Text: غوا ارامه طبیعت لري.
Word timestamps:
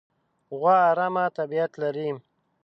غوا 0.57 0.75
ارامه 0.91 1.25
طبیعت 1.37 1.71
لري. 1.81 2.09